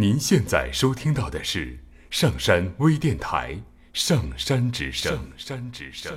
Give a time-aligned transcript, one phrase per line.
[0.00, 1.76] 您现在收听到的是
[2.08, 3.54] 上山微电台
[3.92, 5.12] 《上山之声》。
[5.16, 6.12] 上山之声。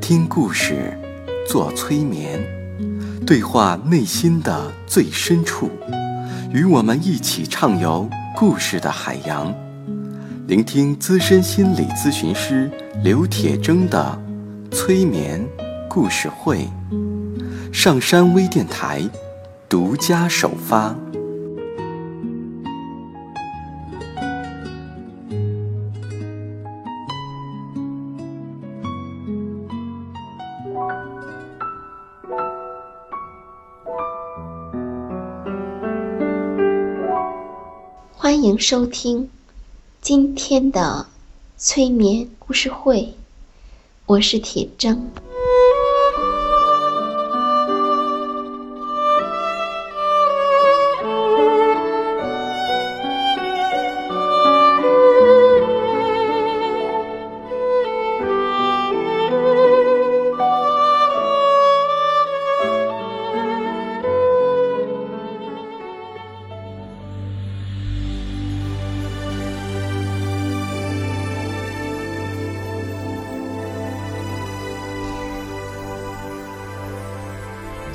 [0.00, 0.98] 听故事，
[1.46, 2.42] 做催眠，
[3.26, 5.70] 对话内心的最深处，
[6.54, 9.54] 与我们一起畅游故事的海洋，
[10.46, 12.70] 聆听资深心理咨询师
[13.04, 14.18] 刘铁铮的
[14.72, 15.46] 催眠
[15.88, 16.66] 故事会。
[17.72, 19.02] 上山微电台
[19.68, 20.96] 独家首发。
[38.16, 39.28] 欢迎收听
[40.00, 41.06] 今天的
[41.58, 43.14] 催眠故事会，
[44.06, 44.98] 我是铁铮。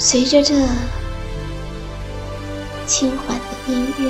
[0.10, 0.56] 随着这
[2.86, 4.10] 轻缓的音乐，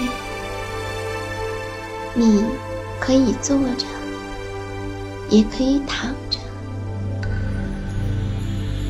[2.14, 2.46] 你
[3.00, 3.88] 可以坐着，
[5.30, 6.38] 也可以躺着，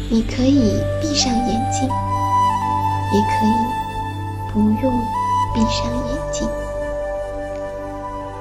[0.09, 1.89] 你可以闭上眼睛，
[3.13, 5.01] 也可以不用
[5.53, 6.45] 闭上眼睛，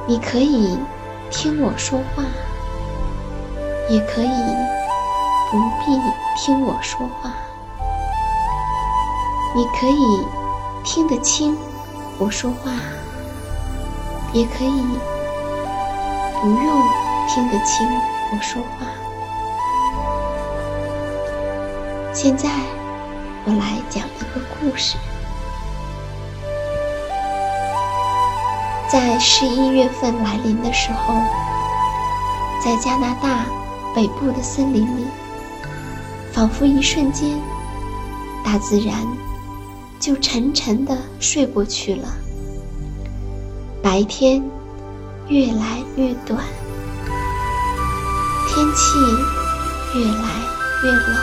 [0.09, 0.77] 你可以
[1.31, 2.25] 听我说话，
[3.89, 4.43] 也可以
[5.53, 5.97] 不必
[6.37, 7.33] 听我说话。
[9.57, 10.27] 你可以
[10.85, 11.57] 听得清
[12.19, 12.71] 我说话，
[14.35, 14.83] 也可以
[16.43, 16.83] 不用
[17.27, 17.89] 听得清
[18.31, 18.87] 我说话。
[22.13, 22.51] 现在
[23.47, 24.99] 我来讲一个故事。
[28.91, 31.15] 在十一月份来临的时候，
[32.63, 33.47] 在加拿大
[33.95, 35.07] 北部的森林里，
[36.35, 37.41] 仿佛一瞬间，
[38.45, 38.95] 大自然。
[39.99, 42.09] 就沉沉的睡过去了。
[43.83, 44.43] 白天
[45.29, 46.45] 越来越短，
[48.49, 48.99] 天气
[49.99, 50.31] 越来
[50.85, 51.17] 越冷。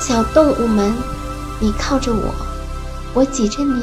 [0.00, 0.92] 小动物们，
[1.60, 2.34] 你靠着我，
[3.14, 3.82] 我挤着你，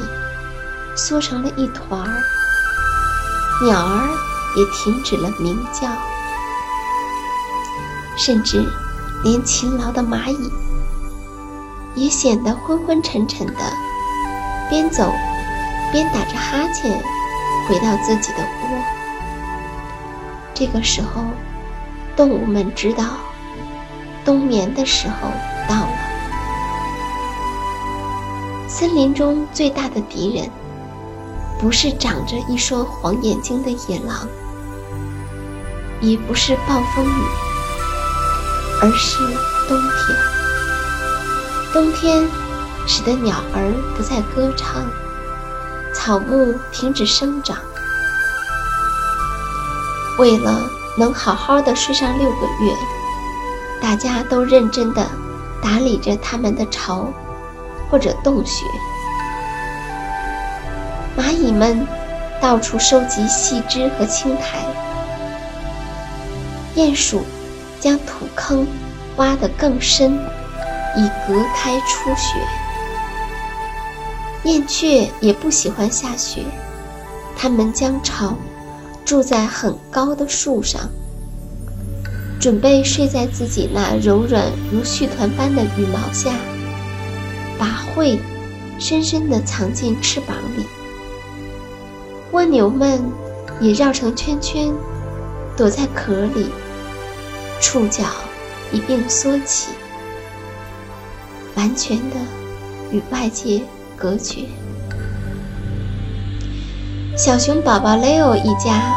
[0.94, 2.22] 缩成了一团儿。
[3.64, 4.08] 鸟儿
[4.56, 5.88] 也停止了鸣叫，
[8.16, 8.64] 甚至
[9.24, 10.50] 连勤劳的蚂蚁。
[11.94, 13.54] 也显得昏昏沉沉的，
[14.70, 15.12] 边走
[15.92, 16.90] 边打着哈欠，
[17.68, 18.78] 回到自己的窝。
[20.54, 21.24] 这个时候，
[22.16, 23.04] 动物们知道
[24.24, 25.28] 冬眠的时候
[25.68, 25.92] 到了。
[28.68, 30.50] 森林中最大的敌人，
[31.60, 34.26] 不是长着一双黄眼睛的野狼，
[36.00, 37.24] 也不是暴风雨，
[38.80, 39.18] 而是
[39.68, 40.31] 冬天。
[41.72, 42.22] 冬天
[42.86, 44.84] 使得鸟儿不再歌唱，
[45.94, 47.56] 草木停止生长。
[50.18, 50.60] 为了
[50.98, 52.76] 能好好的睡上六个月，
[53.80, 55.06] 大家都认真的
[55.62, 57.08] 打理着他们的巢
[57.90, 58.66] 或者洞穴。
[61.16, 61.86] 蚂蚁们
[62.38, 64.58] 到处收集细枝和青苔，
[66.76, 67.24] 鼹鼠
[67.80, 68.66] 将土坑
[69.16, 70.18] 挖得更深。
[70.96, 72.38] 以隔开初雪。
[74.44, 76.44] 燕雀也不喜欢下雪，
[77.36, 78.36] 它们将巢
[79.04, 80.80] 筑在很高的树上，
[82.40, 86.32] 准备睡在自己那柔软如絮团般的羽毛下，
[87.58, 88.18] 把喙
[88.78, 90.64] 深深地藏进翅膀里。
[92.32, 93.00] 蜗牛们
[93.60, 94.72] 也绕成圈圈，
[95.56, 96.50] 躲在壳里，
[97.60, 98.04] 触角
[98.72, 99.68] 一并缩起。
[101.56, 102.16] 完全的
[102.90, 103.62] 与外界
[103.96, 104.46] 隔绝。
[107.16, 108.94] 小熊宝宝 Leo 一家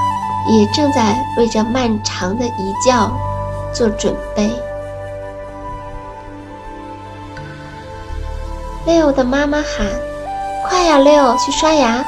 [0.50, 3.12] 也正在为这漫长的一觉
[3.74, 4.50] 做准备。
[8.88, 9.88] Leo 的妈妈喊
[10.64, 12.06] ：“快呀，Leo，去刷牙，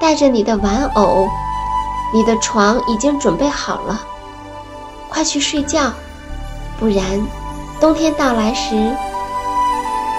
[0.00, 1.28] 带着你的玩偶，
[2.12, 4.00] 你的床已经准备好了，
[5.08, 5.92] 快去睡觉，
[6.78, 7.04] 不然，
[7.80, 8.92] 冬天到来时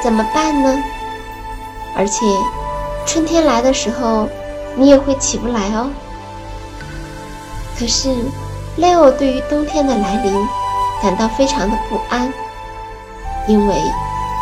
[0.03, 0.83] 怎么办呢？
[1.95, 2.25] 而且，
[3.05, 4.27] 春天来的时候，
[4.75, 5.89] 你也会起不来哦。
[7.79, 8.09] 可是
[8.77, 10.33] ，Leo 对于冬天的来临
[11.01, 12.31] 感到非常的不安，
[13.47, 13.75] 因为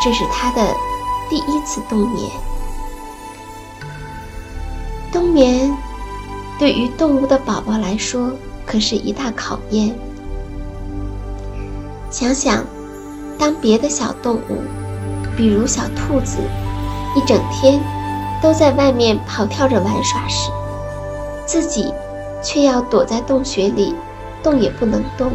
[0.03, 0.75] 这是他的
[1.29, 2.31] 第一次冬眠。
[5.11, 5.71] 冬眠
[6.57, 8.31] 对于动物的宝宝来说
[8.65, 9.93] 可是一大考验。
[12.09, 12.65] 想想，
[13.37, 14.63] 当别的小动物，
[15.41, 16.37] 比如小兔子，
[17.15, 17.81] 一整天
[18.43, 20.51] 都在外面跑跳着玩耍时，
[21.47, 21.91] 自己
[22.43, 23.95] 却要躲在洞穴里，
[24.43, 25.31] 动也不能动，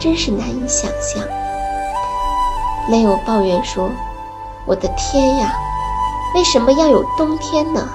[0.00, 1.22] 真是难以想象。
[2.88, 3.88] 雷欧抱怨说
[4.66, 5.54] ：“我的天呀，
[6.34, 7.88] 为什么要有冬天呢？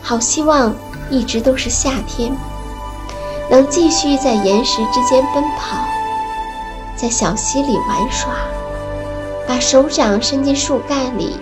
[0.00, 0.74] 好希望
[1.10, 2.34] 一直都是夏天，
[3.50, 5.76] 能继续在岩石之间奔跑。”
[6.96, 8.30] 在小溪里玩耍，
[9.50, 11.36] 把手掌伸进树干里，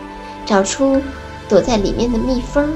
[0.46, 0.98] 找出
[1.46, 2.66] 躲在里面的蜜蜂，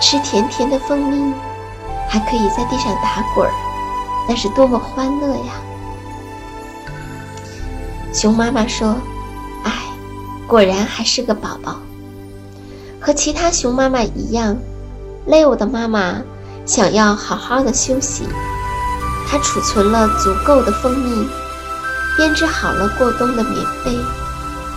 [0.00, 1.32] 吃甜甜的蜂蜜，
[2.08, 3.52] 还可以在地上打滚儿，
[4.28, 5.52] 那是多么欢乐呀！
[8.12, 8.96] 熊妈妈说
[9.62, 9.72] ：“哎，
[10.48, 11.76] 果然还是个宝宝。”
[13.00, 14.56] 和其他熊妈妈一样
[15.28, 16.20] ，Leo 的妈妈
[16.66, 18.24] 想要好好的休息。
[19.28, 21.28] 他储存了足够的蜂蜜，
[22.18, 23.96] 编织好了过冬的棉被，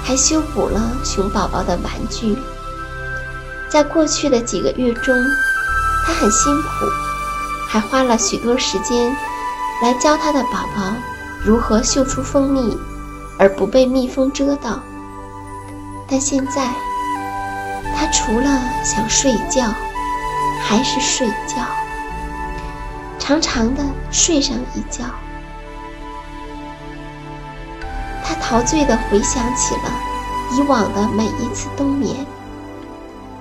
[0.03, 2.38] 还修补了熊宝宝的玩具。
[3.67, 5.15] 在过去的几个月中，
[6.05, 6.69] 他很辛苦，
[7.67, 9.11] 还花了许多时间
[9.81, 10.93] 来教他的宝宝
[11.43, 12.77] 如何嗅出蜂蜜，
[13.39, 14.79] 而不被蜜蜂蛰到。
[16.07, 16.69] 但现在，
[17.97, 19.73] 他除了想睡觉，
[20.61, 21.65] 还是睡觉。
[23.17, 25.05] 长长的睡上一觉，
[28.41, 29.91] 陶醉地回想起了
[30.51, 32.25] 以往的每一次冬眠，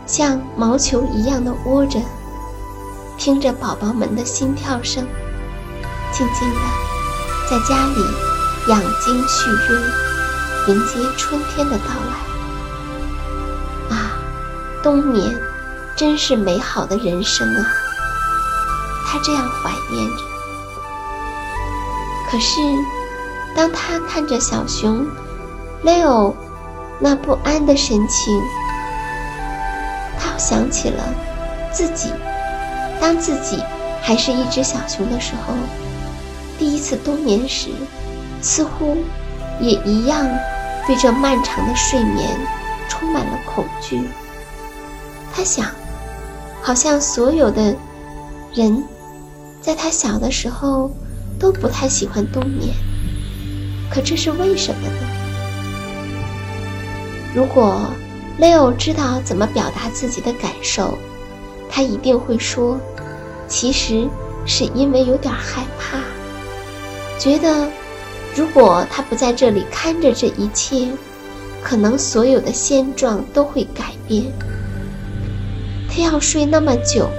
[0.07, 2.01] 像毛球一样的窝着，
[3.19, 5.05] 听着宝宝们的心跳声，
[6.13, 6.61] 静静地
[7.51, 8.05] 在家里
[8.69, 9.81] 养精蓄锐，
[10.69, 11.85] 迎接春天的到
[13.89, 13.97] 来。
[13.97, 14.13] 啊，
[14.83, 15.37] 冬眠
[15.97, 17.67] 真是美好的人生啊！
[19.09, 20.23] 他这样怀念着，
[22.31, 22.61] 可是，
[23.57, 25.07] 当他看着小熊
[25.85, 26.35] Leo
[26.99, 28.41] 那不安的神情，
[30.19, 31.03] 他想起了
[31.73, 32.11] 自己，
[33.01, 33.63] 当自己
[34.03, 35.55] 还是一只小熊的时候，
[36.59, 37.71] 第一次冬眠时，
[38.41, 38.97] 似乎
[39.61, 40.27] 也一样
[40.87, 42.29] 对这漫长的睡眠
[42.89, 44.01] 充满了恐惧。
[45.35, 45.67] 他想，
[46.63, 47.75] 好像所有的
[48.55, 48.85] 人。
[49.63, 50.91] 在他小的时候，
[51.39, 52.75] 都不太喜欢冬眠。
[53.91, 54.95] 可这是为什么呢？
[57.35, 57.91] 如果
[58.39, 60.97] Leo 知道怎么表达自己的感受，
[61.69, 62.79] 他一定会说
[63.49, 64.09] ：“其实
[64.47, 65.99] 是因为有点害怕，
[67.19, 67.69] 觉得
[68.35, 70.89] 如果他不在这里看着这一切，
[71.63, 74.25] 可能所有的现状都会改变。
[75.89, 77.11] 他要睡那么久。”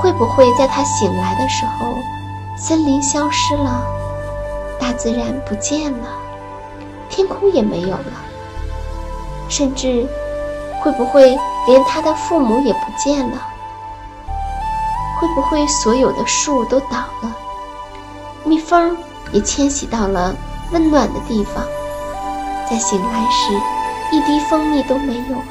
[0.00, 1.94] 会不会在他醒来的时候，
[2.56, 3.84] 森林消失了，
[5.02, 6.08] 自然不见了，
[7.08, 8.12] 天空也没有了，
[9.48, 10.06] 甚至
[10.82, 13.38] 会不会连他的父母也不见了？
[15.18, 17.34] 会不会所有的树都倒了，
[18.44, 18.94] 蜜蜂
[19.32, 20.36] 也迁徙到了
[20.72, 21.64] 温暖的地方，
[22.68, 23.54] 在醒来时，
[24.12, 25.44] 一滴蜂蜜都没有了，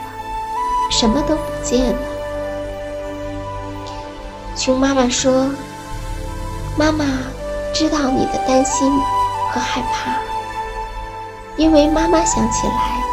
[0.91, 1.99] 什么都不见了？
[4.55, 5.49] 熊妈妈说
[6.77, 7.05] ：“妈妈
[7.73, 8.91] 知道你的担心
[9.51, 10.17] 和害怕，
[11.57, 13.03] 因为妈妈想起来，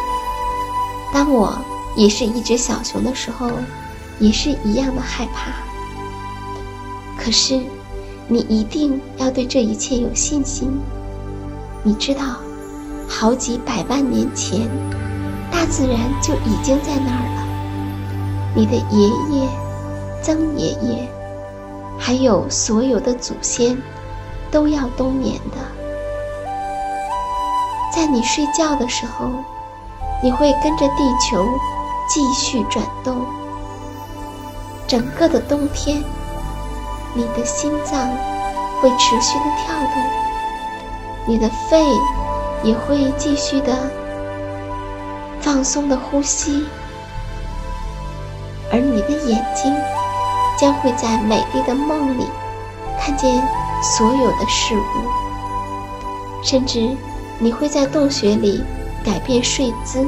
[1.13, 1.57] 当我
[1.95, 3.49] 也是一只小熊的时候，
[4.19, 5.51] 也是一样的害怕。
[7.17, 7.59] 可是，
[8.27, 10.79] 你一定要对这一切有信心。
[11.83, 12.23] 你知道，
[13.07, 14.69] 好几百万年前，
[15.51, 17.47] 大自然就已经在那儿了。
[18.55, 19.49] 你的爷爷、
[20.21, 21.07] 曾爷爷。”
[21.99, 23.75] 还有所有的祖先，
[24.51, 25.57] 都要冬眠的。
[27.97, 29.31] 在你睡觉的时候，
[30.21, 31.43] 你会跟着地球
[32.07, 33.25] 继续转动。
[34.87, 36.03] 整个的冬天，
[37.15, 38.07] 你的心脏
[38.79, 40.03] 会持续的跳动，
[41.25, 41.83] 你的肺
[42.61, 43.75] 也会继续的
[45.41, 46.67] 放松的呼吸，
[48.71, 49.75] 而你的眼睛。
[50.59, 52.25] 将会在美丽的梦里
[52.99, 53.47] 看见
[53.83, 54.83] 所有的事物。
[56.43, 56.97] 甚至
[57.39, 58.63] 你会在洞穴里
[59.05, 60.05] 改变睡姿，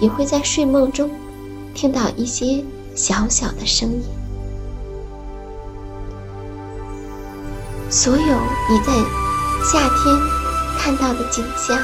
[0.00, 1.10] 也会在睡梦中
[1.74, 2.64] 听到一些
[2.94, 4.02] 小小的声音。
[7.90, 8.22] 所有
[8.70, 8.92] 你在
[9.62, 10.20] 夏天
[10.78, 11.78] 看到的景象，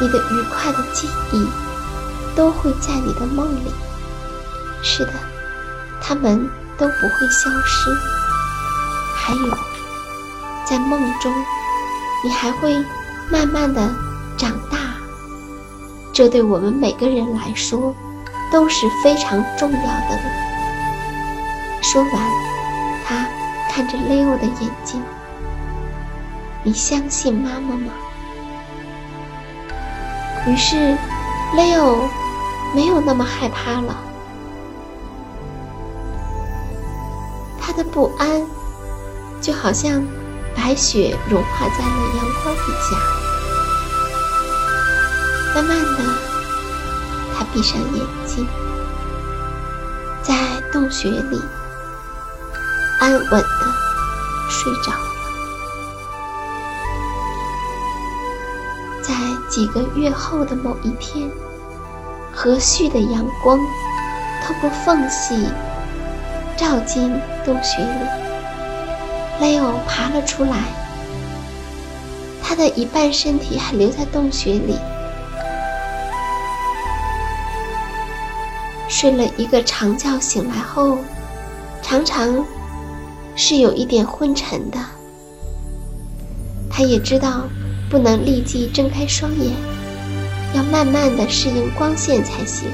[0.00, 1.46] 你的愉快的记忆，
[2.34, 3.70] 都会在你的梦里。
[4.82, 5.12] 是的，
[6.00, 7.90] 他们都不会消失。
[9.16, 9.54] 还有，
[10.64, 11.30] 在梦中，
[12.24, 12.82] 你还会
[13.30, 13.80] 慢慢的
[14.36, 14.78] 长大。
[16.12, 17.94] 这对我们每个人来说
[18.52, 20.18] 都是非常重要的。
[21.82, 22.12] 说完，
[23.06, 23.26] 他
[23.70, 25.02] 看着 Leo 的眼睛
[26.62, 27.92] ：“你相信妈妈吗？”
[30.46, 30.96] 于是
[31.54, 32.08] ，Leo
[32.74, 33.96] 没有那么害怕了。
[37.60, 38.42] 他的不安，
[39.40, 40.02] 就好像
[40.56, 43.19] 白雪融化在了阳光底下。
[45.54, 45.98] 慢慢的，
[47.36, 48.46] 他闭上眼睛，
[50.22, 50.34] 在
[50.72, 51.40] 洞穴里
[53.00, 53.66] 安稳的
[54.48, 55.10] 睡着了。
[59.02, 59.14] 在
[59.48, 61.28] 几个月后的某一天，
[62.32, 63.58] 和煦的阳光
[64.44, 65.46] 透过缝隙。
[66.56, 68.06] 照进洞穴里，
[69.40, 70.58] 雷欧爬了出来。
[72.42, 74.76] 他的一半身体还留在洞穴里，
[79.00, 80.98] 睡了一个长觉，醒来后，
[81.80, 82.44] 常常
[83.34, 84.78] 是有一点昏沉的。
[86.68, 87.44] 他也知道
[87.88, 89.54] 不能立即睁开双眼，
[90.54, 92.68] 要慢慢的适应光线才行。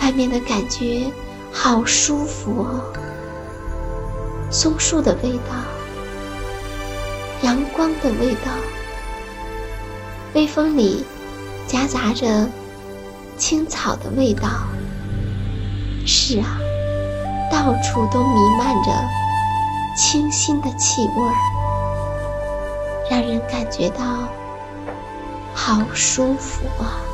[0.00, 1.02] 外面的感觉
[1.52, 2.80] 好舒服哦，
[4.50, 5.54] 松树的味道，
[7.42, 8.50] 阳光的味道，
[10.32, 11.04] 微风里
[11.66, 12.48] 夹杂着
[13.38, 14.48] 青草的味道。
[16.04, 16.58] 是啊，
[17.50, 18.90] 到处都弥漫着
[19.96, 21.34] 清新的气味儿，
[23.10, 24.04] 让人感觉到
[25.54, 27.07] 好舒服啊。